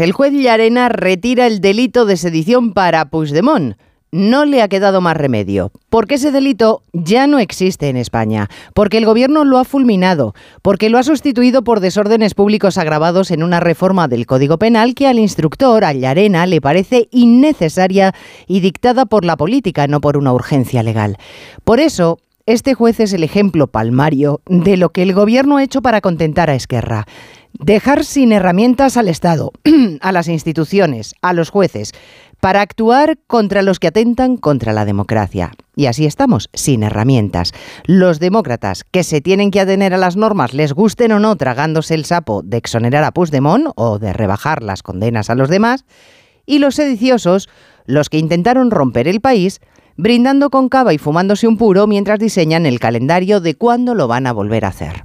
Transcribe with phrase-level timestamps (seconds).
[0.00, 3.76] El juez Llarena retira el delito de sedición para Puigdemont
[4.12, 8.98] no le ha quedado más remedio, porque ese delito ya no existe en España, porque
[8.98, 13.58] el gobierno lo ha fulminado, porque lo ha sustituido por desórdenes públicos agravados en una
[13.58, 18.14] reforma del Código Penal que al instructor, a Llarena, le parece innecesaria
[18.46, 21.16] y dictada por la política, no por una urgencia legal.
[21.64, 25.80] Por eso, este juez es el ejemplo palmario de lo que el gobierno ha hecho
[25.80, 27.06] para contentar a Esquerra.
[27.58, 29.52] Dejar sin herramientas al Estado,
[30.00, 31.92] a las instituciones, a los jueces,
[32.40, 35.52] para actuar contra los que atentan contra la democracia.
[35.76, 37.52] Y así estamos, sin herramientas.
[37.84, 41.94] Los demócratas, que se tienen que atener a las normas, les gusten o no, tragándose
[41.94, 45.84] el sapo de exonerar a Puigdemont o de rebajar las condenas a los demás,
[46.46, 47.48] y los sediciosos,
[47.86, 49.60] los que intentaron romper el país,
[49.96, 54.26] brindando con cava y fumándose un puro mientras diseñan el calendario de cuándo lo van
[54.26, 55.04] a volver a hacer.